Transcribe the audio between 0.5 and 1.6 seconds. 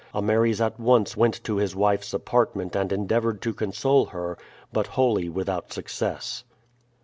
at once went to